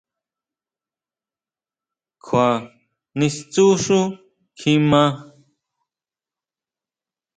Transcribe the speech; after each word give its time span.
¿Kjua 2.23 2.47
nistsjú 3.17 3.65
xú 3.83 3.99
kjimá? 4.57 5.03